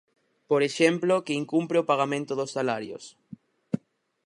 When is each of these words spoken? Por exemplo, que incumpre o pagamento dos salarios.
Por 0.49 0.61
exemplo, 0.69 1.23
que 1.25 1.37
incumpre 1.41 1.77
o 1.79 1.87
pagamento 1.91 2.33
dos 2.39 2.53
salarios. 2.57 3.03